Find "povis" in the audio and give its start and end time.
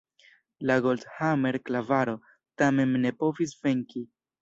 3.25-3.59